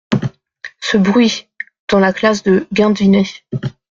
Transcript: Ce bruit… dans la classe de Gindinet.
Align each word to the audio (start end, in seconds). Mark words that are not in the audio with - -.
Ce 0.79 0.97
bruit… 0.97 1.47
dans 1.87 1.99
la 1.99 2.11
classe 2.11 2.41
de 2.41 2.65
Gindinet. 2.71 3.43